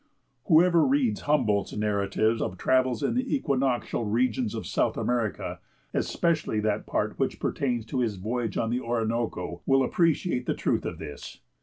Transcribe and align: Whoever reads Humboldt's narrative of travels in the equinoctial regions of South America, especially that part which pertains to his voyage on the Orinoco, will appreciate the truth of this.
Whoever 0.45 0.83
reads 0.83 1.21
Humboldt's 1.21 1.77
narrative 1.77 2.41
of 2.41 2.57
travels 2.57 3.03
in 3.03 3.13
the 3.13 3.35
equinoctial 3.35 4.03
regions 4.03 4.55
of 4.55 4.65
South 4.65 4.97
America, 4.97 5.59
especially 5.93 6.59
that 6.61 6.87
part 6.87 7.19
which 7.19 7.39
pertains 7.39 7.85
to 7.85 7.99
his 7.99 8.15
voyage 8.15 8.57
on 8.57 8.71
the 8.71 8.79
Orinoco, 8.81 9.61
will 9.67 9.83
appreciate 9.83 10.47
the 10.47 10.55
truth 10.55 10.87
of 10.87 10.97
this. 10.97 11.41